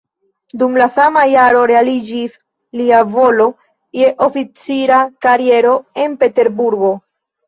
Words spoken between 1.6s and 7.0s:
realiĝis lia volo je oficira kariero en Peterburgo.